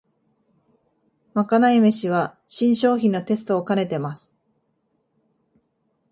[1.35, 4.33] まかない飯は新商品のテストをかねてます